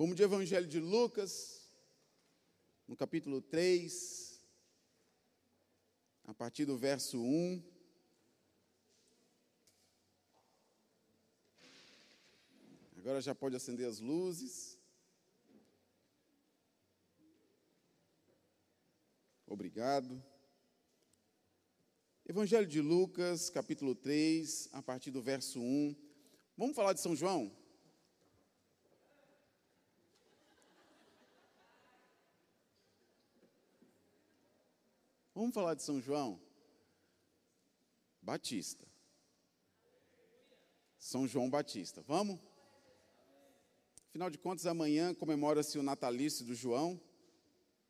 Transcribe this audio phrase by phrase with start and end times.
[0.00, 1.68] Vamos de Evangelho de Lucas,
[2.88, 4.42] no capítulo 3,
[6.24, 7.62] a partir do verso 1.
[12.96, 14.78] Agora já pode acender as luzes.
[19.46, 20.24] Obrigado.
[22.24, 25.94] Evangelho de Lucas, capítulo 3, a partir do verso 1.
[26.56, 27.59] Vamos falar de São João?
[35.40, 36.38] Vamos falar de São João?
[38.20, 38.86] Batista.
[40.98, 42.02] São João Batista.
[42.02, 42.38] Vamos?
[44.10, 47.00] Afinal de contas, amanhã comemora-se o natalício do João,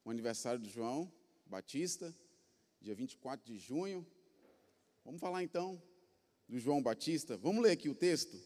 [0.05, 1.13] o aniversário do João
[1.45, 2.15] Batista,
[2.81, 4.07] dia 24 de junho.
[5.05, 5.83] Vamos falar então
[6.49, 7.37] do João Batista.
[7.37, 8.41] Vamos ler aqui o texto?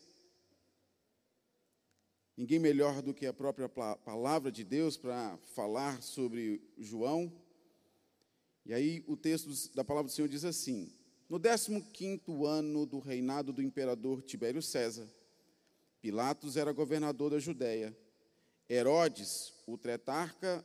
[2.39, 7.44] Ninguém melhor do que a própria palavra de Deus para falar sobre João.
[8.67, 10.91] E aí o texto da palavra do Senhor diz assim:
[11.29, 15.06] No 15 ano do reinado do imperador Tibério César,
[16.01, 17.97] Pilatos era governador da Judéia.
[18.69, 20.65] Herodes, o tetrarca,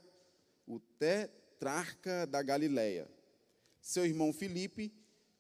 [0.68, 3.10] o tetrarca da Galileia.
[3.82, 4.94] Seu irmão Filipe,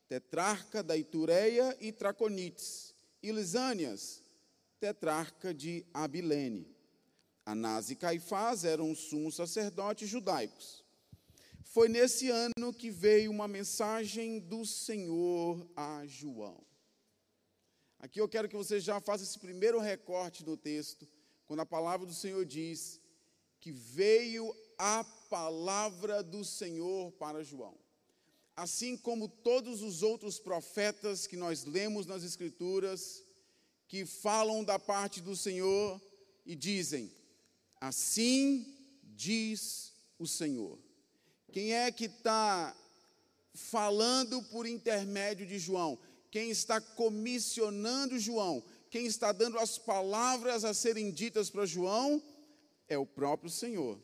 [0.07, 4.23] tetrarca da Itureia e Traconites, e Lisânias,
[4.79, 6.67] tetrarca de Abilene.
[7.45, 10.78] Anás e Caifás eram sumos sacerdotes judaicos.
[11.73, 16.59] Foi nesse ano que veio uma mensagem do Senhor a João.
[17.99, 21.07] Aqui eu quero que você já faça esse primeiro recorte do texto,
[21.45, 23.01] quando a palavra do Senhor diz
[23.59, 27.77] que veio a palavra do Senhor para João
[28.59, 33.23] assim como todos os outros profetas que nós lemos nas Escrituras,
[33.87, 36.01] que falam da parte do Senhor
[36.45, 37.09] e dizem:
[37.79, 40.77] Assim diz o Senhor.
[41.51, 42.75] Quem é que está
[43.53, 45.97] falando por intermédio de João?
[46.31, 48.63] Quem está comissionando João?
[48.89, 52.21] Quem está dando as palavras a serem ditas para João?
[52.87, 53.99] É o próprio Senhor.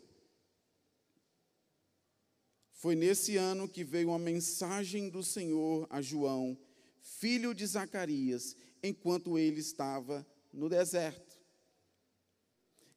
[2.72, 6.58] Foi nesse ano que veio uma mensagem do Senhor a João,
[7.02, 11.36] filho de Zacarias, enquanto ele estava no deserto.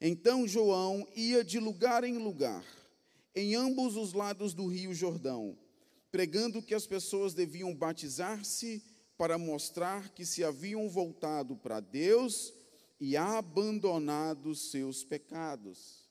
[0.01, 2.65] Então João ia de lugar em lugar,
[3.39, 5.57] em ambos os lados do rio Jordão,
[6.11, 8.83] pregando que as pessoas deviam batizar-se
[9.17, 12.53] para mostrar que se haviam voltado para Deus
[12.99, 16.11] e abandonado seus pecados.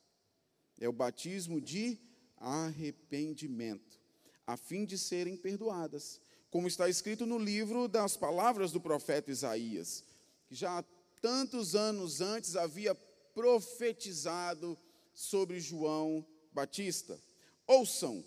[0.80, 1.98] É o batismo de
[2.38, 4.00] arrependimento,
[4.46, 10.02] a fim de serem perdoadas, como está escrito no livro das palavras do profeta Isaías,
[10.46, 10.82] que já há
[11.20, 12.94] tantos anos antes havia
[13.34, 14.78] profetizado
[15.12, 17.18] sobre João Batista.
[17.66, 18.24] Ouçam,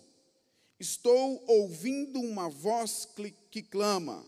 [0.78, 3.08] estou ouvindo uma voz
[3.50, 4.24] que clama: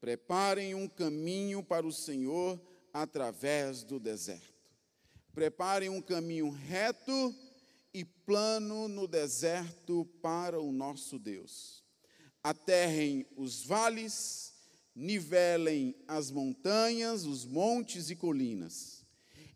[0.00, 2.60] preparem um caminho para o Senhor
[2.92, 4.58] através do deserto.
[5.32, 7.34] Preparem um caminho reto
[7.92, 11.84] e plano no deserto para o nosso Deus.
[12.42, 14.54] Aterrem os vales,
[14.94, 18.97] nivelem as montanhas, os montes e colinas.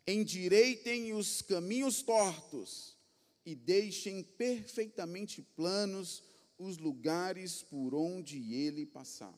[0.05, 2.97] Endireitem os caminhos tortos
[3.45, 6.23] e deixem perfeitamente planos
[6.57, 9.33] os lugares por onde ele passar.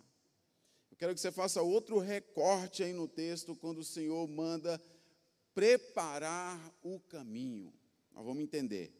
[0.92, 4.82] Eu quero que você faça outro recorte aí no texto, quando o Senhor manda
[5.54, 7.74] preparar o caminho.
[8.14, 8.94] Nós vamos entender.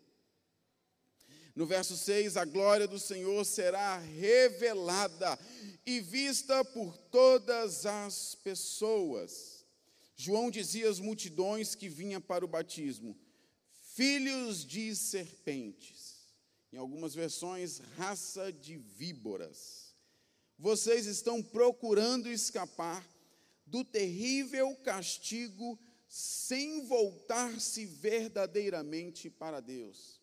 [1.56, 5.40] No verso 6, a glória do Senhor será revelada
[5.86, 9.55] e vista por todas as pessoas.
[10.16, 13.18] João dizia às multidões que vinham para o batismo:
[13.94, 16.16] filhos de serpentes.
[16.72, 19.96] Em algumas versões, raça de víboras.
[20.58, 23.06] Vocês estão procurando escapar
[23.66, 30.22] do terrível castigo sem voltar-se verdadeiramente para Deus.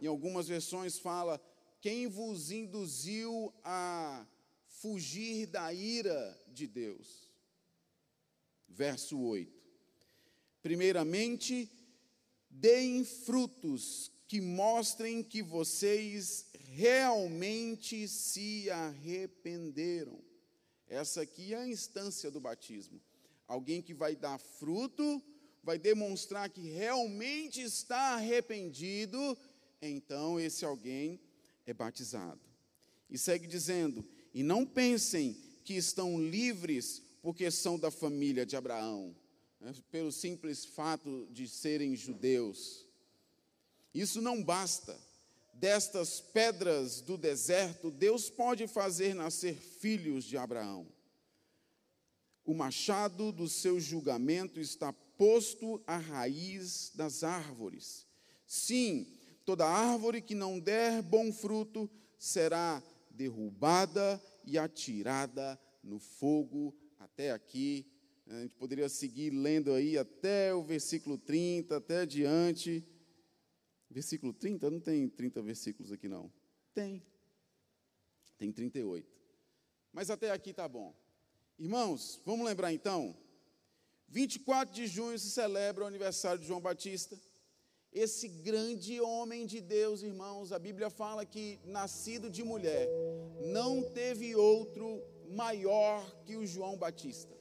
[0.00, 1.40] Em algumas versões fala:
[1.80, 4.26] quem vos induziu a
[4.66, 7.23] fugir da ira de Deus.
[8.68, 9.52] Verso 8.
[10.62, 11.70] Primeiramente,
[12.48, 20.18] deem frutos que mostrem que vocês realmente se arrependeram.
[20.88, 23.00] Essa aqui é a instância do batismo.
[23.46, 25.22] Alguém que vai dar fruto
[25.62, 29.36] vai demonstrar que realmente está arrependido,
[29.80, 31.20] então esse alguém
[31.66, 32.40] é batizado.
[33.08, 39.16] E segue dizendo: E não pensem que estão livres porque são da família de Abraão.
[39.58, 42.86] né, pelo simples fato de serem judeus.
[43.94, 44.94] Isso não basta.
[45.54, 50.86] Destas pedras do deserto, Deus pode fazer nascer filhos de Abraão.
[52.44, 58.06] O machado do seu julgamento está posto à raiz das árvores.
[58.46, 59.06] Sim,
[59.46, 66.76] toda árvore que não der bom fruto será derrubada e atirada no fogo.
[67.04, 67.86] Até aqui,
[68.26, 72.82] a gente poderia seguir lendo aí até o versículo 30, até adiante.
[73.90, 74.70] Versículo 30?
[74.70, 76.32] Não tem 30 versículos aqui, não.
[76.72, 77.04] Tem.
[78.38, 79.06] Tem 38.
[79.92, 80.96] Mas até aqui está bom.
[81.58, 83.14] Irmãos, vamos lembrar então?
[84.08, 87.20] 24 de junho se celebra o aniversário de João Batista.
[87.92, 92.88] Esse grande homem de Deus, irmãos, a Bíblia fala que nascido de mulher,
[93.52, 97.34] não teve outro maior que o João Batista.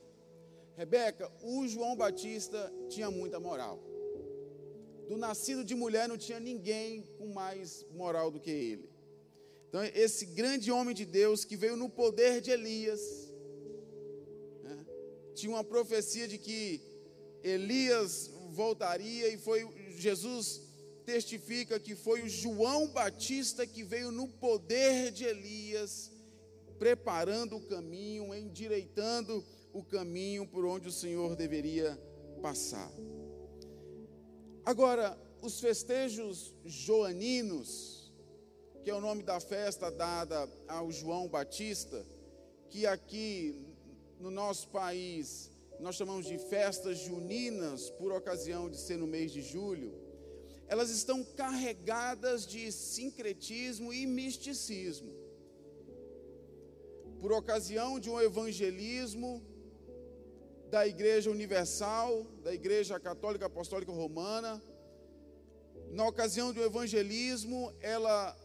[0.76, 3.94] Rebeca, o João Batista tinha muita moral
[5.08, 8.90] do nascido de mulher não tinha ninguém com mais moral do que ele.
[9.68, 13.02] Então, esse grande homem de Deus que veio no poder de Elias,
[14.64, 14.86] né,
[15.34, 16.82] tinha uma profecia de que
[17.44, 20.62] Elias voltaria e foi Jesus
[21.06, 26.12] testifica que foi o João Batista que veio no poder de Elias,
[26.84, 29.42] preparando o caminho, endireitando
[29.72, 31.98] o caminho por onde o Senhor deveria
[32.42, 32.92] passar.
[34.66, 38.14] Agora, os festejos joaninos,
[38.84, 42.06] que é o nome da festa dada ao João Batista,
[42.70, 43.66] que aqui
[44.20, 49.42] no nosso país nós chamamos de festas juninas, por ocasião de ser no mês de
[49.42, 49.98] julho,
[50.68, 55.23] elas estão carregadas de sincretismo e misticismo.
[57.24, 59.42] Por ocasião de um evangelismo
[60.70, 64.62] da Igreja Universal, da Igreja Católica Apostólica Romana.
[65.92, 68.38] Na ocasião do evangelismo, ela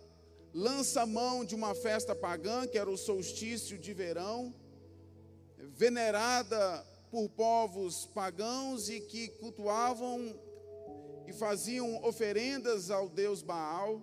[0.54, 4.54] lança mão de uma festa pagã, que era o solstício de verão,
[5.74, 10.38] venerada por povos pagãos e que cultuavam
[11.26, 14.00] e faziam oferendas ao deus Baal.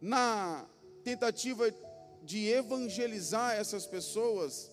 [0.00, 0.66] Na
[1.04, 1.68] tentativa
[2.22, 4.70] de evangelizar essas pessoas,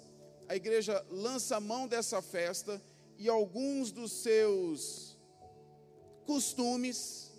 [0.48, 2.81] a igreja lança mão dessa festa
[3.18, 5.18] e alguns dos seus
[6.25, 7.31] costumes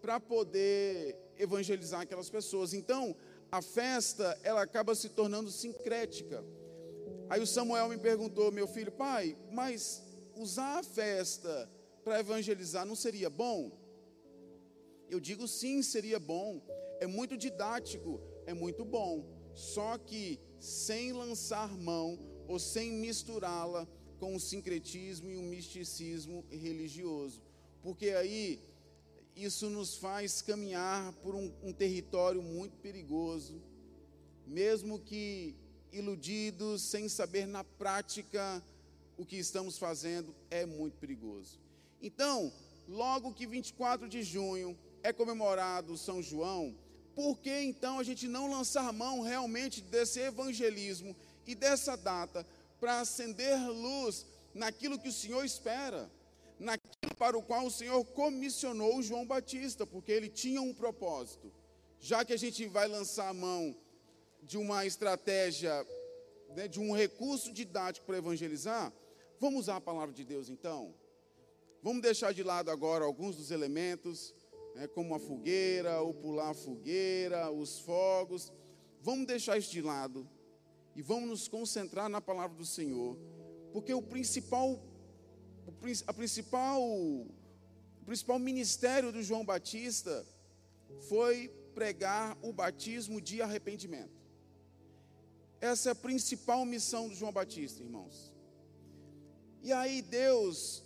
[0.00, 2.72] para poder evangelizar aquelas pessoas.
[2.72, 3.14] Então,
[3.50, 6.44] a festa, ela acaba se tornando sincrética.
[7.28, 10.02] Aí o Samuel me perguntou, meu filho, pai, mas
[10.34, 11.70] usar a festa
[12.02, 13.70] para evangelizar não seria bom?
[15.10, 16.62] Eu digo sim, seria bom.
[17.00, 19.37] É muito didático, é muito bom.
[19.58, 22.16] Só que sem lançar mão
[22.46, 23.88] ou sem misturá-la
[24.20, 27.42] com o sincretismo e o misticismo religioso.
[27.82, 28.62] Porque aí
[29.34, 33.60] isso nos faz caminhar por um, um território muito perigoso,
[34.46, 35.56] mesmo que
[35.92, 38.62] iludidos, sem saber na prática
[39.16, 41.58] o que estamos fazendo, é muito perigoso.
[42.00, 42.52] Então,
[42.86, 46.76] logo que 24 de junho é comemorado São João,
[47.18, 51.16] por que então a gente não lançar mão realmente desse evangelismo
[51.48, 52.46] e dessa data
[52.78, 54.24] para acender luz
[54.54, 56.08] naquilo que o Senhor espera,
[56.60, 61.52] naquilo para o qual o Senhor comissionou João Batista, porque ele tinha um propósito.
[61.98, 63.74] Já que a gente vai lançar a mão
[64.40, 65.84] de uma estratégia,
[66.54, 68.92] né, de um recurso didático para evangelizar,
[69.40, 70.94] vamos usar a palavra de Deus então?
[71.82, 74.32] Vamos deixar de lado agora alguns dos elementos,
[74.78, 78.52] né, como a fogueira, o pular a fogueira, os fogos.
[79.02, 80.28] Vamos deixar isso de lado
[80.94, 83.18] e vamos nos concentrar na palavra do Senhor,
[83.72, 84.80] porque o principal,
[86.06, 90.24] a principal, o principal ministério do João Batista
[91.08, 94.16] foi pregar o batismo de arrependimento.
[95.60, 98.32] Essa é a principal missão do João Batista, irmãos.
[99.60, 100.84] E aí Deus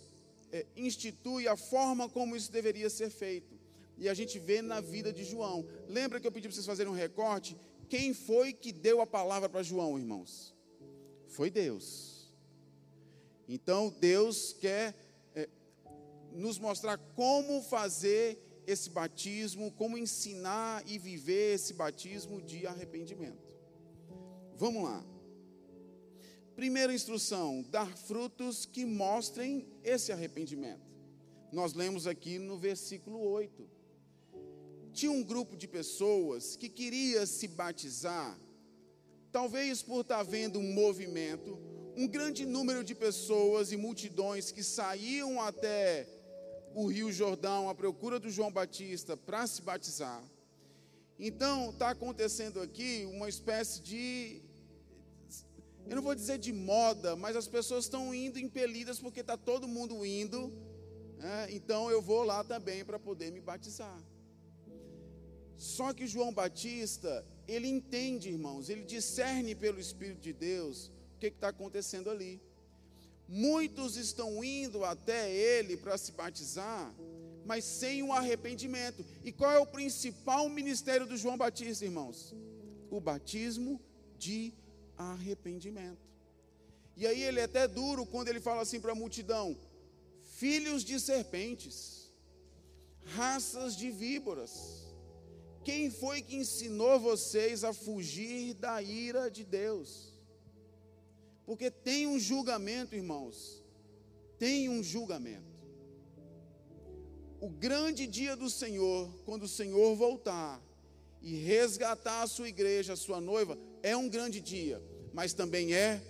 [0.51, 3.52] é, institui a forma como isso deveria ser feito.
[3.97, 5.65] E a gente vê na vida de João.
[5.87, 7.57] Lembra que eu pedi para vocês fazerem um recorte?
[7.89, 10.53] Quem foi que deu a palavra para João, irmãos?
[11.27, 12.31] Foi Deus.
[13.47, 14.95] Então Deus quer
[15.35, 15.47] é,
[16.31, 23.53] nos mostrar como fazer esse batismo, como ensinar e viver esse batismo de arrependimento.
[24.55, 25.05] Vamos lá.
[26.55, 30.93] Primeira instrução: dar frutos que mostrem esse arrependimento.
[31.51, 33.82] Nós lemos aqui no versículo 8
[34.93, 38.39] tinha um grupo de pessoas que queria se batizar,
[39.31, 41.57] talvez por estar vendo um movimento,
[41.97, 46.07] um grande número de pessoas e multidões que saíam até
[46.75, 50.23] o Rio Jordão à procura do João Batista para se batizar.
[51.19, 54.41] Então, está acontecendo aqui uma espécie de.
[55.87, 59.67] Eu não vou dizer de moda, mas as pessoas estão indo impelidas porque está todo
[59.67, 60.51] mundo indo.
[61.17, 61.47] Né?
[61.51, 63.99] Então, eu vou lá também para poder me batizar.
[65.63, 71.27] Só que João Batista, ele entende, irmãos, ele discerne pelo Espírito de Deus o que
[71.27, 72.41] está acontecendo ali.
[73.29, 76.93] Muitos estão indo até ele para se batizar,
[77.45, 79.05] mas sem um arrependimento.
[79.23, 82.35] E qual é o principal ministério do João Batista, irmãos?
[82.91, 83.79] O batismo
[84.17, 84.53] de
[84.97, 86.05] arrependimento.
[86.97, 89.57] E aí ele é até duro quando ele fala assim para a multidão:
[90.23, 92.11] filhos de serpentes,
[93.05, 94.92] raças de víboras.
[95.63, 100.13] Quem foi que ensinou vocês a fugir da ira de Deus?
[101.45, 103.63] Porque tem um julgamento, irmãos.
[104.37, 105.53] Tem um julgamento.
[107.39, 110.61] O grande dia do Senhor, quando o Senhor voltar
[111.21, 114.81] e resgatar a sua igreja, a sua noiva, é um grande dia,
[115.13, 116.01] mas também é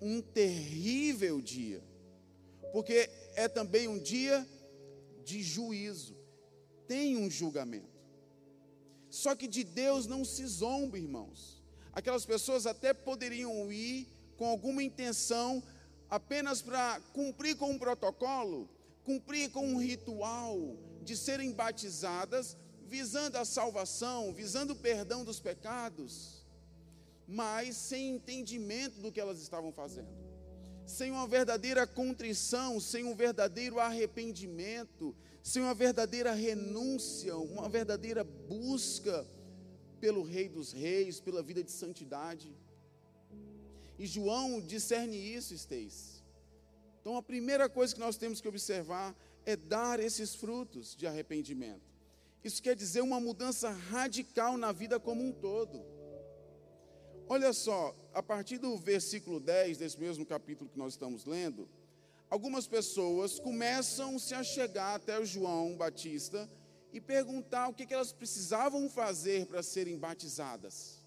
[0.00, 1.82] um terrível dia.
[2.72, 4.46] Porque é também um dia
[5.24, 6.16] de juízo.
[6.86, 7.89] Tem um julgamento.
[9.10, 11.60] Só que de Deus não se zomba, irmãos.
[11.92, 15.62] Aquelas pessoas até poderiam ir com alguma intenção
[16.08, 18.68] apenas para cumprir com um protocolo,
[19.04, 26.44] cumprir com um ritual de serem batizadas, visando a salvação, visando o perdão dos pecados,
[27.26, 30.08] mas sem entendimento do que elas estavam fazendo,
[30.86, 39.26] sem uma verdadeira contrição, sem um verdadeiro arrependimento, sem uma verdadeira renúncia, uma verdadeira busca
[40.00, 42.54] pelo Rei dos Reis, pela vida de santidade.
[43.98, 46.22] E João discerne isso, Esteis.
[47.00, 51.90] Então a primeira coisa que nós temos que observar é dar esses frutos de arrependimento.
[52.42, 55.82] Isso quer dizer uma mudança radical na vida como um todo.
[57.28, 61.68] Olha só, a partir do versículo 10 desse mesmo capítulo que nós estamos lendo,
[62.30, 66.48] algumas pessoas começam -se a chegar até o João Batista
[66.92, 71.00] e perguntar o que, que elas precisavam fazer para serem batizadas.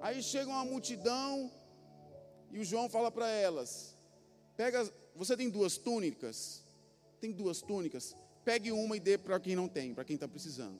[0.00, 1.50] Aí chega uma multidão
[2.52, 3.96] e o João fala para elas:
[4.56, 6.62] pega, você tem duas túnicas?
[7.20, 8.16] Tem duas túnicas?
[8.44, 10.78] Pegue uma e dê para quem não tem, para quem está precisando.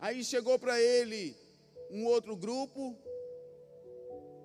[0.00, 1.36] Aí chegou para ele
[1.90, 2.96] um outro grupo.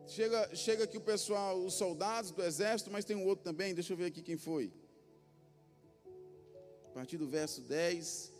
[0.06, 3.74] Chega, chega aqui o pessoal, os soldados do exército, mas tem um outro também.
[3.74, 4.72] Deixa eu ver aqui quem foi.
[6.86, 8.34] A partir do verso 10.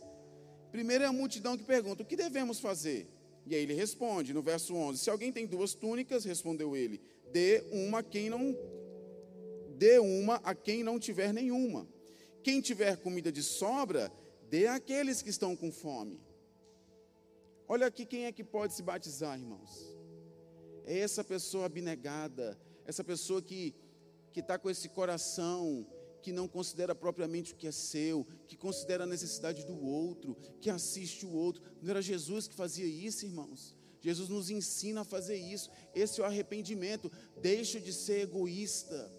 [0.70, 3.08] Primeiro é a multidão que pergunta: o que devemos fazer?
[3.46, 7.00] E aí ele responde no verso 11: Se alguém tem duas túnicas, respondeu ele,
[7.32, 8.56] dê uma a quem não
[9.76, 11.88] dê uma a quem não tiver nenhuma.
[12.42, 14.12] Quem tiver comida de sobra,
[14.50, 16.20] dê àqueles que estão com fome.
[17.66, 19.93] Olha aqui quem é que pode se batizar, irmãos.
[20.84, 23.74] É essa pessoa abnegada, essa pessoa que
[24.34, 25.86] que está com esse coração
[26.20, 30.68] que não considera propriamente o que é seu, que considera a necessidade do outro, que
[30.68, 31.62] assiste o outro.
[31.80, 33.76] Não era Jesus que fazia isso, irmãos?
[34.00, 35.70] Jesus nos ensina a fazer isso.
[35.94, 37.12] Esse é o arrependimento.
[37.40, 39.12] Deixa de ser egoísta.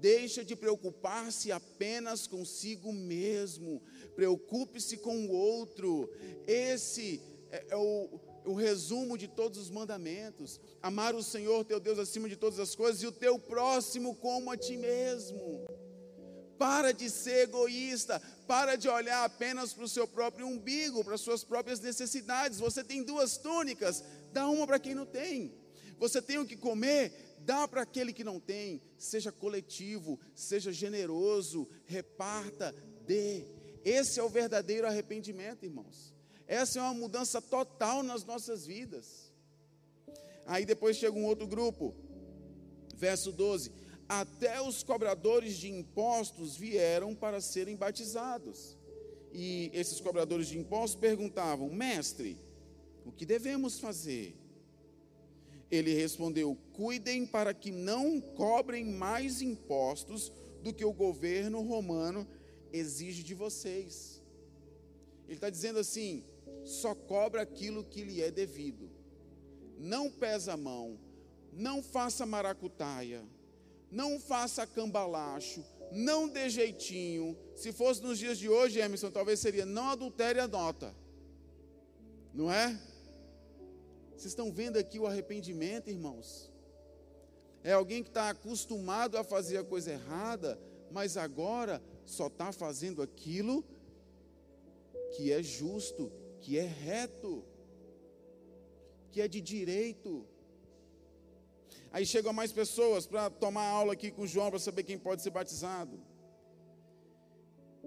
[0.00, 3.82] Deixa de preocupar-se apenas consigo mesmo.
[4.16, 6.10] Preocupe-se com o outro.
[6.46, 10.60] Esse é, é o, o resumo de todos os mandamentos.
[10.82, 14.50] Amar o Senhor teu Deus acima de todas as coisas e o teu próximo como
[14.50, 15.66] a ti mesmo.
[16.58, 21.20] Para de ser egoísta, para de olhar apenas para o seu próprio umbigo, para as
[21.20, 22.58] suas próprias necessidades.
[22.58, 25.52] Você tem duas túnicas, dá uma para quem não tem.
[25.98, 28.80] Você tem o que comer, dá para aquele que não tem.
[28.96, 32.74] Seja coletivo, seja generoso, reparta,
[33.06, 33.46] dê.
[33.84, 36.11] Esse é o verdadeiro arrependimento, irmãos.
[36.52, 39.32] Essa é uma mudança total nas nossas vidas.
[40.44, 41.94] Aí depois chega um outro grupo,
[42.94, 43.72] verso 12:
[44.06, 48.76] até os cobradores de impostos vieram para serem batizados.
[49.32, 52.38] E esses cobradores de impostos perguntavam: Mestre,
[53.06, 54.36] o que devemos fazer?
[55.70, 60.30] Ele respondeu: Cuidem para que não cobrem mais impostos
[60.62, 62.28] do que o governo romano
[62.70, 64.20] exige de vocês.
[65.26, 66.22] Ele está dizendo assim:
[66.64, 68.90] só cobra aquilo que lhe é devido.
[69.78, 70.98] Não pesa a mão,
[71.52, 73.24] não faça maracutaia
[73.92, 77.36] não faça cambalacho, não dê jeitinho.
[77.54, 80.94] Se fosse nos dias de hoje, Emerson, talvez seria não adultere a nota.
[82.32, 82.68] Não é?
[84.12, 86.50] Vocês estão vendo aqui o arrependimento, irmãos?
[87.62, 90.58] É alguém que está acostumado a fazer a coisa errada,
[90.90, 93.62] mas agora só está fazendo aquilo
[95.14, 96.10] que é justo,
[96.42, 97.44] que é reto,
[99.12, 100.26] que é de direito.
[101.92, 105.30] Aí chegam mais pessoas para tomar aula aqui com João para saber quem pode ser
[105.30, 106.00] batizado.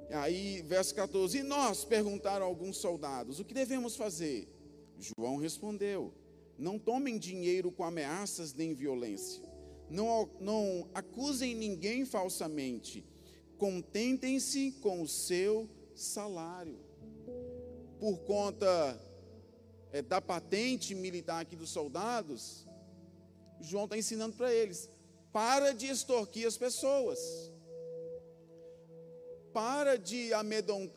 [0.10, 4.48] Aí, verso 14: E nós perguntaram a alguns soldados: O que devemos fazer?
[4.98, 6.14] João respondeu:
[6.58, 9.44] Não tomem dinheiro com ameaças nem violência.
[9.90, 13.04] Não, não acusem ninguém falsamente.
[13.58, 16.80] Contentem-se com o seu salário.
[18.00, 19.00] Por conta
[19.92, 22.68] é, da patente militar aqui dos soldados,
[23.60, 24.90] João está ensinando para eles:
[25.32, 27.20] para de extorquir as pessoas
[29.56, 30.32] para de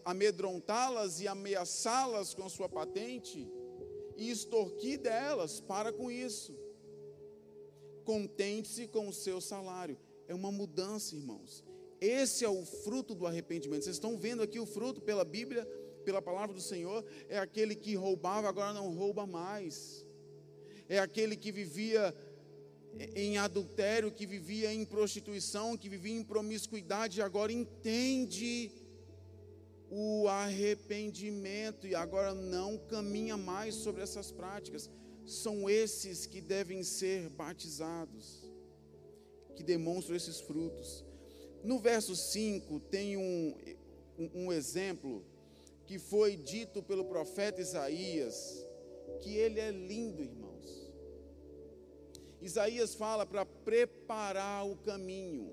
[0.04, 3.48] amedrontá-las e ameaçá-las com sua patente
[4.16, 6.58] e extorquir delas, para com isso.
[8.04, 9.96] Contente-se com o seu salário.
[10.26, 11.64] É uma mudança, irmãos.
[12.00, 13.84] Esse é o fruto do arrependimento.
[13.84, 15.64] Vocês estão vendo aqui o fruto pela Bíblia,
[16.08, 17.04] pela palavra do Senhor.
[17.28, 20.06] É aquele que roubava, agora não rouba mais.
[20.88, 22.14] É aquele que vivia
[23.14, 28.72] em adultério, que vivia em prostituição, que vivia em promiscuidade, agora entende
[29.90, 34.90] o arrependimento e agora não caminha mais sobre essas práticas.
[35.26, 38.50] São esses que devem ser batizados,
[39.54, 41.04] que demonstram esses frutos.
[41.62, 43.54] No verso 5 tem um,
[44.18, 45.22] um, um exemplo
[45.88, 48.64] que foi dito pelo profeta Isaías,
[49.20, 50.48] que ele é lindo, irmão
[52.40, 55.50] Isaías fala para preparar o caminho.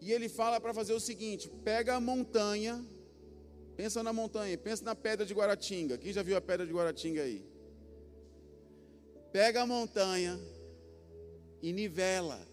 [0.00, 2.84] E ele fala para fazer o seguinte: pega a montanha,
[3.76, 5.98] pensa na montanha, pensa na pedra de Guaratinga.
[5.98, 7.44] Quem já viu a pedra de Guaratinga aí?
[9.32, 10.40] Pega a montanha
[11.62, 12.44] e nivela.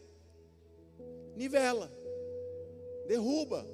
[1.35, 1.91] Nivela.
[3.07, 3.67] Derruba.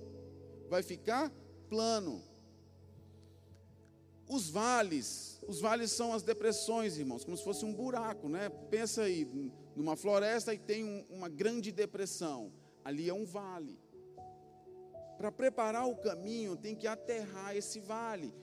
[0.70, 1.30] Vai ficar
[1.70, 2.24] plano.
[4.34, 8.50] Os vales, os vales são as depressões, irmãos, como se fosse um buraco, né?
[8.50, 9.28] Pensa aí,
[9.76, 12.52] numa floresta e tem um, uma grande depressão.
[12.84, 13.78] Ali é um vale.
[15.20, 18.34] Para preparar o caminho, tem que aterrar esse vale.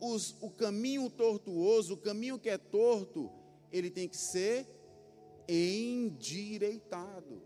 [0.00, 3.30] Os, o caminho tortuoso, o caminho que é torto,
[3.70, 4.66] ele tem que ser
[5.46, 7.42] endireitado.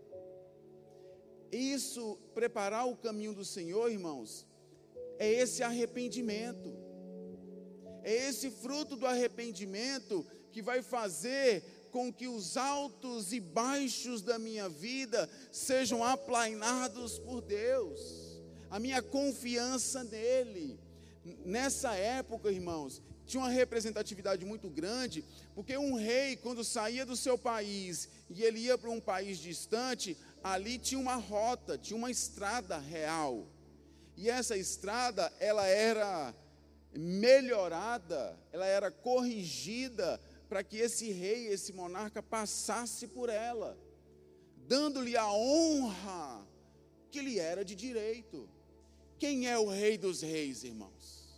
[1.51, 4.47] Isso, preparar o caminho do Senhor, irmãos,
[5.19, 6.80] é esse arrependimento.
[8.03, 14.39] É esse fruto do arrependimento que vai fazer com que os altos e baixos da
[14.39, 20.79] minha vida sejam aplainados por Deus, a minha confiança nele.
[21.45, 27.37] Nessa época, irmãos, tinha uma representatividade muito grande, porque um rei, quando saía do seu
[27.37, 32.77] país e ele ia para um país distante, ali tinha uma rota, tinha uma estrada
[32.77, 33.47] real.
[34.17, 36.33] E essa estrada, ela era
[36.93, 43.77] melhorada, ela era corrigida para que esse rei, esse monarca passasse por ela,
[44.67, 46.45] dando-lhe a honra
[47.09, 48.49] que lhe era de direito.
[49.17, 51.29] Quem é o rei dos reis, irmãos?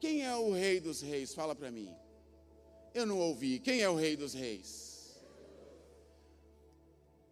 [0.00, 1.32] Quem é o rei dos reis?
[1.32, 1.94] Fala para mim.
[2.92, 3.60] Eu não ouvi.
[3.60, 4.89] Quem é o rei dos reis?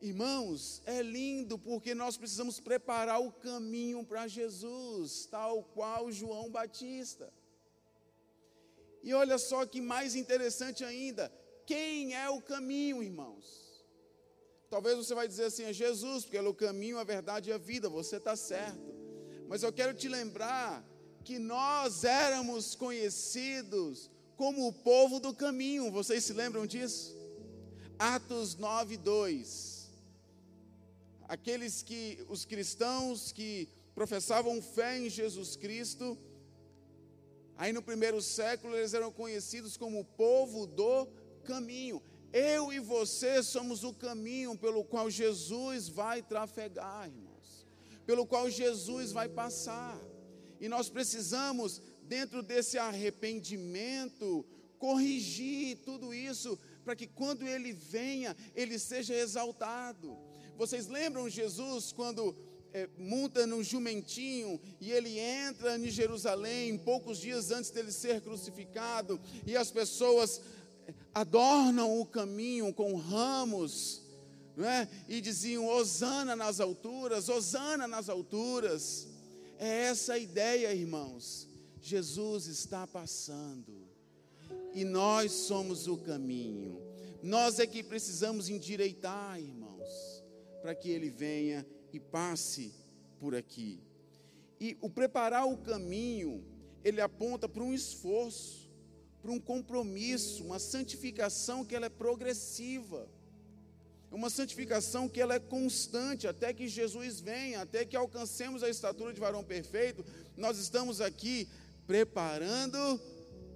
[0.00, 7.32] Irmãos, é lindo porque nós precisamos preparar o caminho para Jesus, tal qual João Batista.
[9.02, 11.32] E olha só que mais interessante ainda:
[11.66, 13.84] quem é o caminho, irmãos?
[14.70, 17.52] Talvez você vai dizer assim: é Jesus, porque ele é o caminho, a verdade e
[17.52, 18.94] a vida, você está certo.
[19.48, 20.84] Mas eu quero te lembrar
[21.24, 27.16] que nós éramos conhecidos como o povo do caminho, vocês se lembram disso?
[27.98, 29.77] Atos 9, 2.
[31.28, 36.18] Aqueles que, os cristãos que professavam fé em Jesus Cristo,
[37.58, 41.08] Aí no primeiro século eles eram conhecidos como o povo do
[41.42, 42.00] caminho.
[42.32, 47.66] Eu e você somos o caminho pelo qual Jesus vai trafegar, irmãos.
[48.06, 50.00] Pelo qual Jesus vai passar.
[50.60, 54.46] E nós precisamos, dentro desse arrependimento,
[54.78, 60.16] corrigir tudo isso, para que quando ele venha, ele seja exaltado.
[60.58, 62.34] Vocês lembram Jesus quando
[62.72, 69.20] é, monta num jumentinho e ele entra em Jerusalém poucos dias antes dele ser crucificado
[69.46, 70.40] e as pessoas
[70.84, 74.02] é, adornam o caminho com ramos
[74.56, 74.88] né?
[75.08, 79.06] e diziam Hosana nas alturas, Hosana nas alturas.
[79.60, 81.46] É essa a ideia, irmãos.
[81.80, 83.88] Jesus está passando
[84.74, 86.82] e nós somos o caminho.
[87.22, 89.67] Nós é que precisamos endireitar, irmãos
[90.68, 92.74] para que ele venha e passe
[93.18, 93.80] por aqui.
[94.60, 96.44] E o preparar o caminho,
[96.84, 98.70] ele aponta para um esforço,
[99.22, 103.08] para um compromisso, uma santificação que ela é progressiva.
[104.10, 109.14] Uma santificação que ela é constante até que Jesus venha, até que alcancemos a estatura
[109.14, 110.04] de varão perfeito.
[110.36, 111.48] Nós estamos aqui
[111.86, 113.00] preparando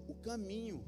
[0.09, 0.83] o caminho.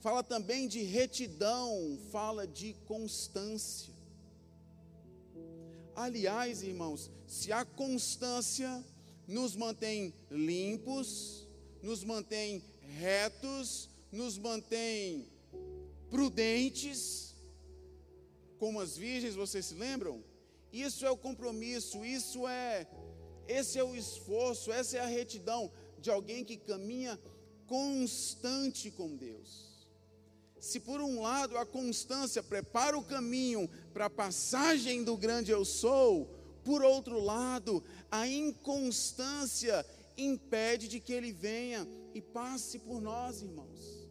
[0.00, 3.91] Fala também de retidão, fala de constância.
[5.94, 8.84] Aliás, irmãos, se a constância
[9.26, 11.46] nos mantém limpos,
[11.82, 15.26] nos mantém retos, nos mantém
[16.10, 17.34] prudentes,
[18.58, 20.22] como as virgens, vocês se lembram?
[20.72, 22.86] Isso é o compromisso, isso é
[23.48, 27.18] esse é o esforço, essa é a retidão de alguém que caminha
[27.66, 29.71] constante com Deus.
[30.62, 35.64] Se por um lado a constância prepara o caminho para a passagem do grande eu
[35.64, 36.26] sou,
[36.62, 39.84] por outro lado, a inconstância
[40.16, 44.06] impede de que ele venha e passe por nós, irmãos.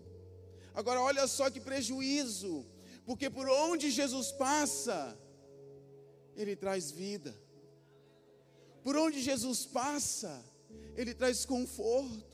[0.74, 2.66] Agora olha só que prejuízo,
[3.06, 5.18] porque por onde Jesus passa,
[6.36, 7.34] ele traz vida.
[8.84, 10.44] Por onde Jesus passa,
[10.98, 12.31] ele traz conforto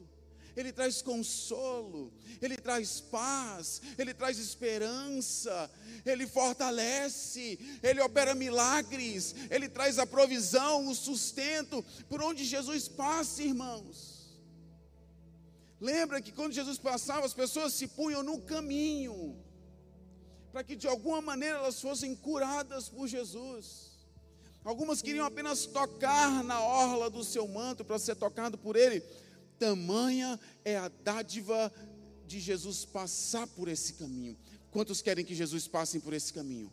[0.57, 5.69] ele traz consolo, ele traz paz, ele traz esperança,
[6.03, 13.43] ele fortalece, ele opera milagres, ele traz a provisão, o sustento, por onde Jesus passa,
[13.43, 14.35] irmãos.
[15.79, 19.37] Lembra que quando Jesus passava, as pessoas se punham no caminho,
[20.51, 23.95] para que de alguma maneira elas fossem curadas por Jesus.
[24.65, 29.03] Algumas queriam apenas tocar na orla do seu manto para ser tocado por ele,
[29.59, 31.71] Tamanha é a dádiva
[32.25, 34.37] de Jesus passar por esse caminho.
[34.71, 36.71] Quantos querem que Jesus passe por esse caminho?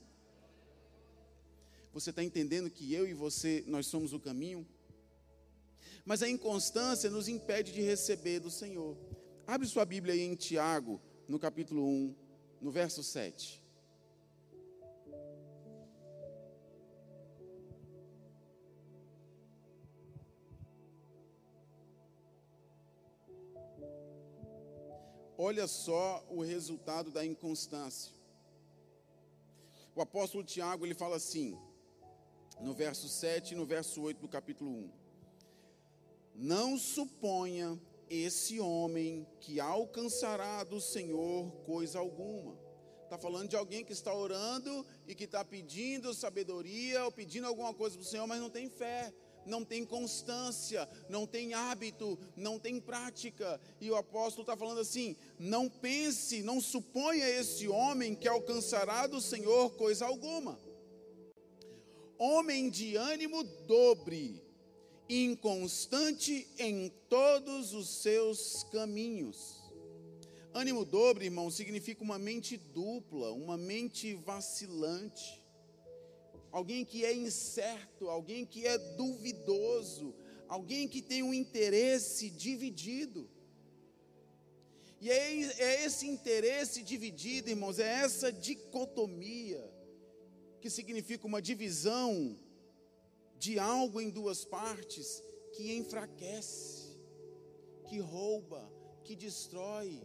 [1.93, 4.67] Você está entendendo que eu e você, nós somos o caminho?
[6.05, 8.97] Mas a inconstância nos impede de receber do Senhor.
[9.47, 12.15] Abre sua Bíblia aí em Tiago, no capítulo 1,
[12.61, 13.64] no verso 7.
[25.47, 28.15] Olha só o resultado da inconstância.
[29.95, 31.55] O apóstolo Tiago, ele fala assim,
[32.63, 34.91] no verso 7 e no verso 8 do capítulo 1.
[36.35, 37.79] Não suponha
[38.09, 42.59] esse homem que alcançará do Senhor coisa alguma.
[43.03, 47.75] Está falando de alguém que está orando e que está pedindo sabedoria ou pedindo alguma
[47.75, 49.13] coisa para o Senhor, mas não tem fé
[49.47, 53.61] não tem constância, não tem hábito, não tem prática.
[53.81, 59.21] E o apóstolo está falando assim: não pense, não suponha esse homem que alcançará do
[59.21, 60.59] Senhor coisa alguma.
[62.19, 64.43] Homem de ânimo dobre,
[65.09, 69.63] inconstante em todos os seus caminhos.
[70.55, 75.44] Ânimo dobre, irmão, significa uma mente dupla, uma mente vacilante
[76.55, 80.15] alguém que é incerto, alguém que é duvidoso,
[80.47, 83.29] alguém que tem um interesse dividido.
[85.01, 89.69] E é, é esse interesse dividido, irmãos, é essa dicotomia,
[90.61, 92.39] que significa uma divisão
[93.37, 96.97] de algo em duas partes, que enfraquece,
[97.89, 98.63] que rouba,
[99.03, 100.01] que destrói.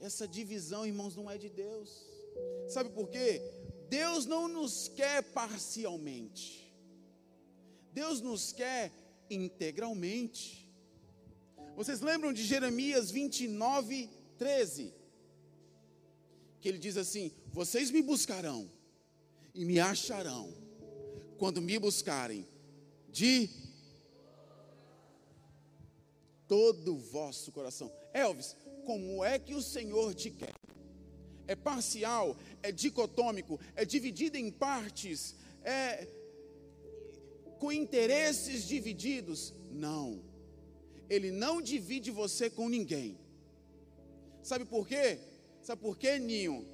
[0.00, 1.90] Essa divisão, irmãos, não é de Deus.
[2.66, 3.40] Sabe por quê?
[3.88, 6.72] Deus não nos quer parcialmente.
[7.92, 8.92] Deus nos quer
[9.30, 10.68] integralmente.
[11.76, 14.94] Vocês lembram de Jeremias 29, 13?
[16.60, 18.70] Que ele diz assim: Vocês me buscarão
[19.54, 20.52] e me acharão,
[21.38, 22.46] quando me buscarem
[23.10, 23.48] de
[26.48, 27.92] todo o vosso coração.
[28.12, 30.63] Elvis, como é que o Senhor te quer?
[31.46, 36.06] É parcial, é dicotômico, é dividido em partes, é
[37.58, 39.54] com interesses divididos.
[39.70, 40.22] Não.
[41.08, 43.18] Ele não divide você com ninguém.
[44.42, 45.18] Sabe por quê?
[45.62, 46.66] Sabe por quê, Ninho?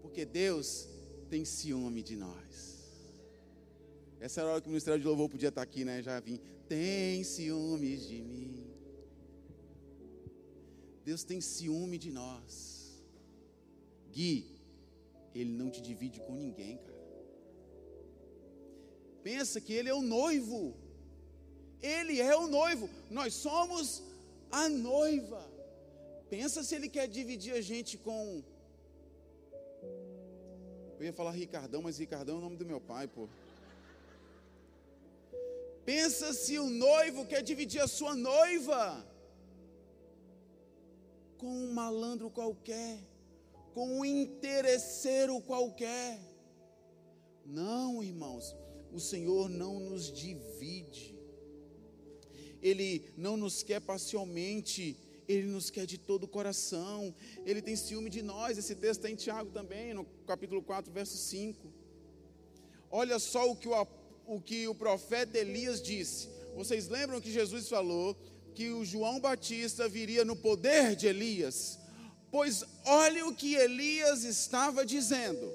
[0.00, 0.88] Porque Deus
[1.28, 2.76] tem ciúme de nós.
[4.20, 6.02] Essa era a hora que o Ministério de Louvor podia estar aqui, né?
[6.02, 6.40] Já vim.
[6.68, 8.66] Tem ciúmes de mim.
[11.04, 12.75] Deus tem ciúme de nós.
[14.16, 14.34] Gui,
[15.34, 17.06] ele não te divide com ninguém, cara.
[19.28, 20.60] Pensa que ele é o noivo.
[21.94, 22.88] Ele é o noivo.
[23.10, 24.02] Nós somos
[24.50, 25.42] a noiva.
[26.30, 28.42] Pensa se ele quer dividir a gente com
[30.98, 33.28] Eu ia falar Ricardão, mas Ricardão é o nome do meu pai, pô.
[35.84, 38.80] Pensa se o noivo quer dividir a sua noiva
[41.36, 42.94] com um malandro qualquer,
[43.76, 46.18] com um interesseiro qualquer.
[47.44, 48.56] Não, irmãos,
[48.90, 51.14] o Senhor não nos divide.
[52.62, 54.96] Ele não nos quer parcialmente,
[55.28, 57.14] Ele nos quer de todo o coração.
[57.44, 58.56] Ele tem ciúme de nós.
[58.56, 61.70] Esse texto está em Tiago também, no capítulo 4, verso 5.
[62.90, 63.86] Olha só o que o,
[64.26, 66.30] o que o profeta Elias disse.
[66.54, 68.16] Vocês lembram que Jesus falou
[68.54, 71.78] que o João Batista viria no poder de Elias?
[72.30, 75.46] Pois olhe o que Elias estava dizendo.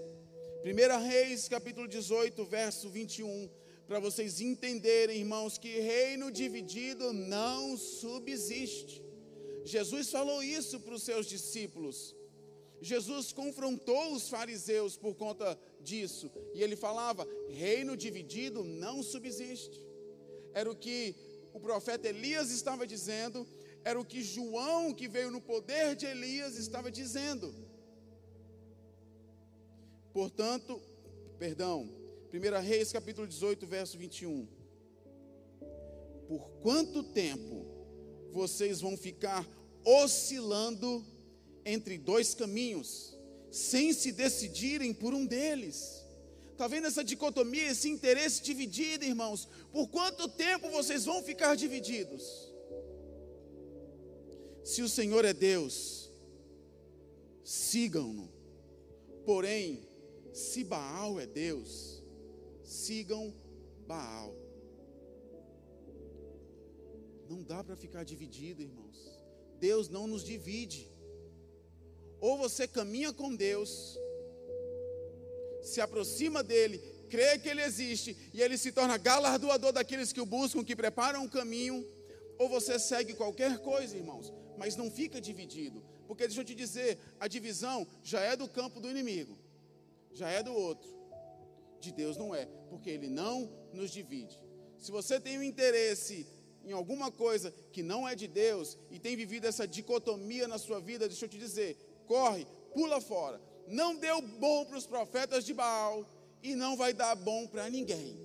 [0.64, 3.50] 1 Reis, capítulo 18, verso 21
[3.92, 9.04] para vocês entenderem, irmãos, que reino dividido não subsiste.
[9.66, 12.16] Jesus falou isso para os seus discípulos.
[12.82, 19.78] Jesus confrontou os fariseus por conta disso, e ele falava: reino dividido não subsiste.
[20.54, 21.14] Era o que
[21.54, 23.46] o profeta Elias estava dizendo,
[23.84, 27.54] era o que João, que veio no poder de Elias, estava dizendo.
[30.13, 30.82] Portanto,
[31.39, 31.89] perdão,
[32.34, 34.48] 1 Reis capítulo 18, verso 21.
[36.28, 37.65] Por quanto tempo
[38.32, 39.48] vocês vão ficar
[39.84, 41.06] oscilando
[41.65, 43.17] entre dois caminhos,
[43.50, 46.06] sem se decidirem por um deles?
[46.52, 49.48] Está vendo essa dicotomia, esse interesse dividido, irmãos?
[49.72, 52.51] Por quanto tempo vocês vão ficar divididos?
[54.63, 56.12] Se o Senhor é Deus,
[57.43, 58.30] sigam-no.
[59.26, 59.88] Porém,
[60.34, 62.04] se Baal é Deus,
[62.63, 63.34] sigam
[63.88, 64.36] Baal.
[67.30, 68.97] Não dá para ficar dividido, irmãos.
[69.60, 70.91] Deus não nos divide.
[72.19, 73.97] Ou você caminha com Deus,
[75.62, 80.26] se aproxima dele, crê que ele existe e ele se torna galardoador daqueles que o
[80.26, 81.88] buscam, que preparam o caminho,
[82.38, 87.00] ou você segue qualquer coisa, irmãos, mas não fica dividido, porque deixa eu te dizer,
[87.19, 89.36] a divisão já é do campo do inimigo,
[90.13, 90.91] já é do outro
[91.80, 94.38] de Deus não é, porque Ele não nos divide.
[94.78, 96.28] Se você tem um interesse
[96.63, 100.80] em alguma coisa que não é de Deus e tem vivido essa dicotomia na sua
[100.80, 103.41] vida, deixa eu te dizer: corre, pula fora.
[103.67, 106.06] Não deu bom para os profetas de Baal
[106.43, 108.19] e não vai dar bom para ninguém.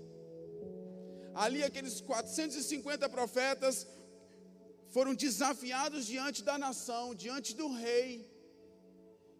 [1.34, 3.86] Ali, aqueles 450 profetas
[4.96, 8.26] foram desafiados diante da nação, diante do rei,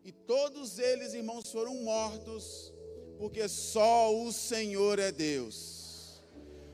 [0.05, 2.75] e todos eles, irmãos, foram mortos
[3.19, 6.21] porque só o Senhor é Deus.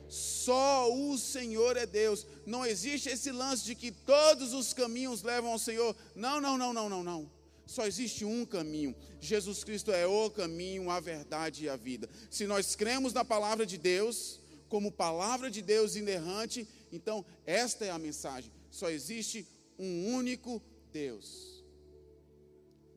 [0.09, 2.27] Só o Senhor é Deus.
[2.45, 5.95] Não existe esse lance de que todos os caminhos levam ao Senhor.
[6.13, 7.31] Não, não, não, não, não, não.
[7.65, 8.93] Só existe um caminho.
[9.21, 12.09] Jesus Cristo é o caminho, a verdade e a vida.
[12.29, 17.89] Se nós cremos na palavra de Deus, como palavra de Deus inerrante, então esta é
[17.89, 18.51] a mensagem.
[18.73, 20.59] Só existe um único
[20.91, 21.63] Deus.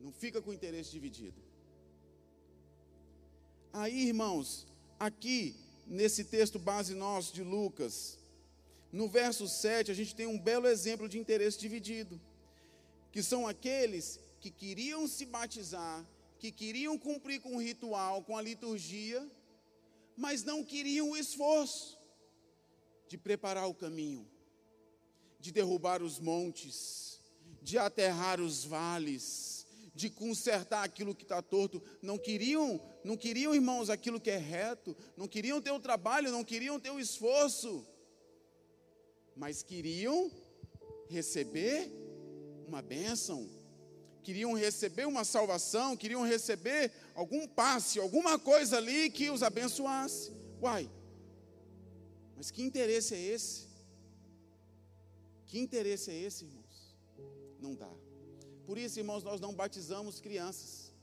[0.01, 1.39] Não fica com o interesse dividido.
[3.71, 4.65] Aí, irmãos,
[4.99, 8.17] aqui nesse texto base nosso de Lucas,
[8.91, 12.19] no verso 7, a gente tem um belo exemplo de interesse dividido,
[13.11, 16.03] que são aqueles que queriam se batizar,
[16.39, 19.29] que queriam cumprir com o ritual, com a liturgia,
[20.15, 21.99] mas não queriam o esforço
[23.07, 24.27] de preparar o caminho,
[25.39, 27.19] de derrubar os montes,
[27.61, 31.81] de aterrar os vales, de consertar aquilo que está torto.
[32.01, 36.43] Não queriam, não queriam, irmãos, aquilo que é reto, não queriam ter o trabalho, não
[36.43, 37.85] queriam ter o esforço,
[39.35, 40.31] mas queriam
[41.09, 41.91] receber
[42.67, 43.49] uma bênção,
[44.21, 50.31] queriam receber uma salvação, queriam receber algum passe, alguma coisa ali que os abençoasse.
[50.61, 50.89] Uai,
[52.35, 53.67] mas que interesse é esse?
[55.47, 56.95] Que interesse é esse, irmãos?
[57.59, 57.91] Não dá.
[58.65, 60.93] Por isso, irmãos, nós não batizamos crianças.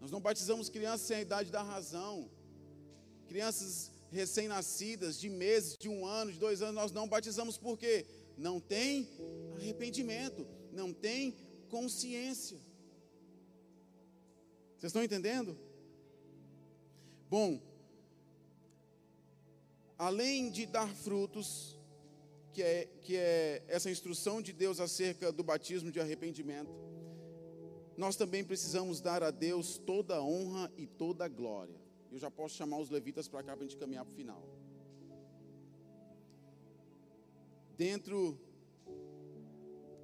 [0.00, 2.28] Nós não batizamos crianças sem a idade da razão.
[3.28, 8.04] Crianças recém-nascidas, de meses, de um ano, de dois anos, nós não batizamos porque
[8.36, 9.08] não tem
[9.56, 11.34] arrependimento, não tem
[11.70, 12.58] consciência.
[14.76, 15.56] Vocês estão entendendo?
[17.30, 17.62] Bom,
[19.96, 21.78] além de dar frutos,
[22.52, 26.70] que é, que é essa instrução de Deus acerca do batismo de arrependimento,
[27.96, 31.80] nós também precisamos dar a Deus toda a honra e toda a glória.
[32.10, 34.42] Eu já posso chamar os levitas para cá para a gente caminhar para o final.
[37.76, 38.38] Dentro,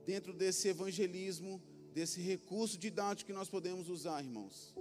[0.07, 4.75] dentro desse evangelismo, desse recurso didático que nós podemos usar, irmãos,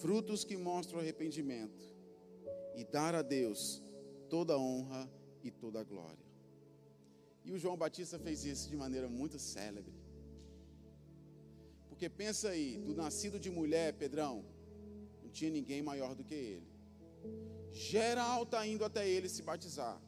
[0.00, 1.84] frutos que mostram arrependimento
[2.74, 3.82] e dar a Deus
[4.28, 5.08] toda a honra
[5.42, 6.26] e toda a glória.
[7.44, 9.94] E o João Batista fez isso de maneira muito célebre.
[11.88, 14.44] Porque pensa aí, do nascido de mulher, Pedrão,
[15.22, 16.68] não tinha ninguém maior do que ele.
[17.72, 20.00] Geral está indo até ele se batizar.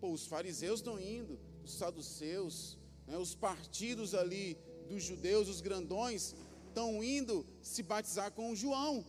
[0.00, 6.34] Pô, os fariseus estão indo, os saduceus, né, os partidos ali dos judeus, os grandões,
[6.68, 9.04] estão indo se batizar com o João.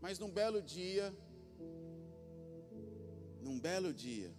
[0.00, 1.14] Mas num belo dia,
[3.40, 4.32] num belo dia,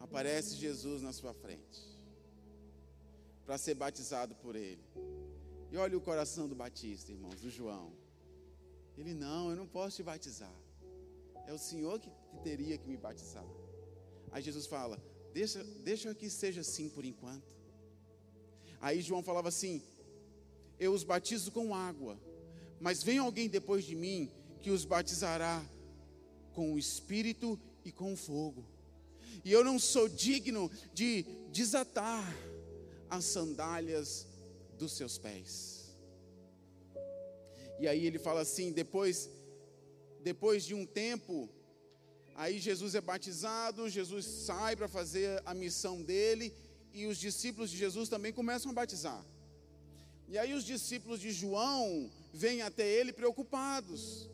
[0.00, 1.80] aparece Jesus na sua frente,
[3.44, 4.82] para ser batizado por ele.
[5.70, 7.92] E olha o coração do Batista, irmãos, do João.
[8.96, 10.54] Ele, não, eu não posso te batizar.
[11.46, 12.10] É o Senhor que,
[12.42, 13.46] teria que me batizar.
[14.30, 15.00] Aí Jesus fala:
[15.32, 17.56] deixa, deixa que seja assim por enquanto.
[18.80, 19.82] Aí João falava assim:
[20.78, 22.18] Eu os batizo com água,
[22.80, 25.64] mas vem alguém depois de mim que os batizará
[26.58, 28.66] com o Espírito e com o fogo.
[29.44, 32.24] E eu não sou digno de desatar
[33.08, 34.26] as sandálias
[34.76, 35.96] dos seus pés.
[37.78, 39.30] E aí ele fala assim: depois,
[40.20, 41.48] depois de um tempo,
[42.34, 46.52] aí Jesus é batizado, Jesus sai para fazer a missão dele,
[46.92, 49.24] e os discípulos de Jesus também começam a batizar.
[50.26, 54.28] E aí os discípulos de João vêm até ele preocupados,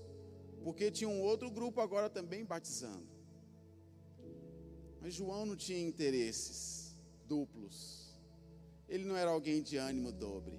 [0.65, 3.07] porque tinha um outro grupo agora também batizando.
[4.99, 6.97] Mas João não tinha interesses
[7.29, 8.19] duplos.
[8.89, 10.59] Ele não era alguém de ânimo dobre.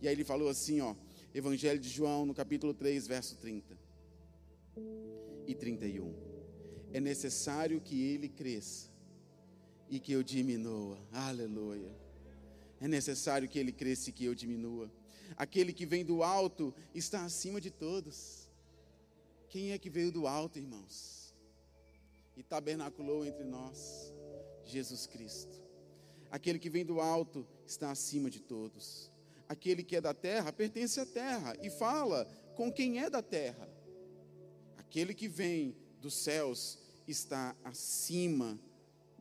[0.00, 0.94] E aí ele falou assim, ó,
[1.34, 3.76] Evangelho de João, no capítulo 3, verso 30
[5.48, 6.14] e 31.
[6.92, 8.88] É necessário que ele cresça
[9.90, 10.96] e que eu diminua.
[11.10, 11.92] Aleluia.
[12.80, 14.88] É necessário que ele cresça e que eu diminua.
[15.36, 18.45] Aquele que vem do alto está acima de todos.
[19.48, 21.34] Quem é que veio do alto, irmãos?
[22.36, 24.12] E tabernaculou entre nós?
[24.64, 25.62] Jesus Cristo.
[26.30, 29.10] Aquele que vem do alto está acima de todos.
[29.48, 32.24] Aquele que é da terra pertence à terra e fala
[32.56, 33.68] com quem é da terra.
[34.76, 38.58] Aquele que vem dos céus está acima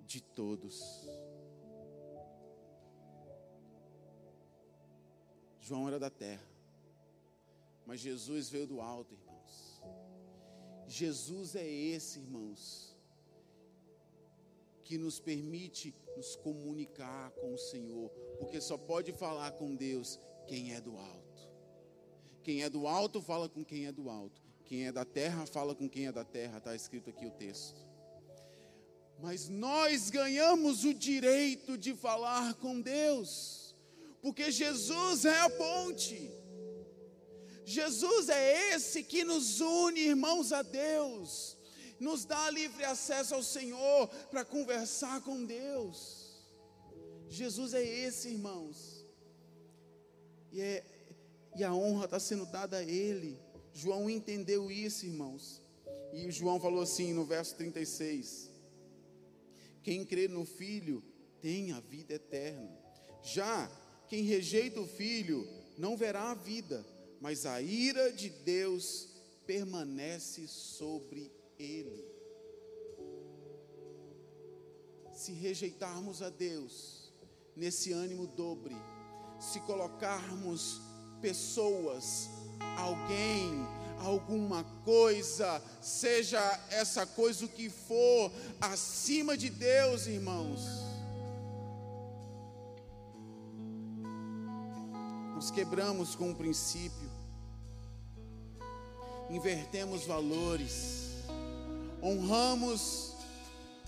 [0.05, 1.07] de todos.
[5.59, 6.45] João era da terra,
[7.87, 9.24] mas Jesus veio do alto, irmãos.
[10.87, 12.95] Jesus é esse, irmãos,
[14.83, 20.73] que nos permite nos comunicar com o Senhor, porque só pode falar com Deus quem
[20.73, 21.49] é do alto.
[22.43, 24.41] Quem é do alto fala com quem é do alto.
[24.65, 27.79] Quem é da terra fala com quem é da terra, está escrito aqui o texto.
[29.19, 33.75] Mas nós ganhamos o direito de falar com Deus,
[34.21, 36.31] porque Jesus é a ponte.
[37.65, 41.57] Jesus é esse que nos une, irmãos, a Deus,
[41.99, 46.45] nos dá livre acesso ao Senhor para conversar com Deus.
[47.27, 49.03] Jesus é esse, irmãos,
[50.51, 50.85] e, é,
[51.55, 53.39] e a honra está sendo dada a Ele.
[53.73, 55.61] João entendeu isso, irmãos,
[56.13, 58.51] e João falou assim no verso 36.
[59.81, 61.03] Quem crê no Filho
[61.41, 62.77] tem a vida eterna.
[63.23, 63.69] Já
[64.07, 65.47] quem rejeita o Filho
[65.77, 66.85] não verá a vida,
[67.25, 69.07] mas a ira de Deus
[69.47, 72.05] permanece sobre ele.
[75.11, 77.11] Se rejeitarmos a Deus,
[77.55, 78.75] nesse ânimo dobre,
[79.39, 80.79] se colocarmos
[81.19, 82.29] pessoas,
[82.77, 83.53] alguém,
[83.97, 90.61] alguma coisa, seja essa coisa o que for, acima de Deus, irmãos.
[95.33, 97.14] Nos quebramos com o princípio,
[99.35, 101.23] invertemos valores,
[102.01, 103.15] honramos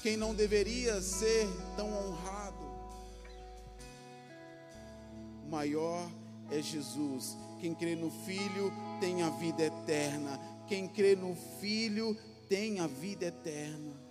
[0.02, 2.68] quem não deveria ser tão honrado.
[5.46, 6.10] O maior
[6.52, 7.38] é Jesus.
[7.60, 10.40] Quem crê no Filho tem a vida eterna.
[10.68, 12.16] Quem crê no Filho
[12.50, 14.07] tem a vida eterna.